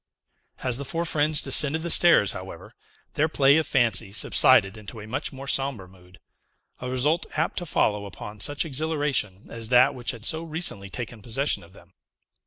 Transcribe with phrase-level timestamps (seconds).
[0.63, 2.73] As the four friends descended the stairs, however,
[3.13, 6.19] their play of fancy subsided into a much more sombre mood;
[6.79, 11.21] a result apt to follow upon such exhilaration as that which had so recently taken
[11.21, 11.93] possession of them.